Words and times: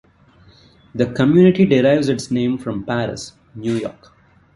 The 0.95 1.11
community 1.13 1.63
derives 1.63 2.09
its 2.09 2.31
name 2.31 2.57
from 2.57 2.83
Paris, 2.83 3.33
New 3.55 3.75
York. 3.75 4.11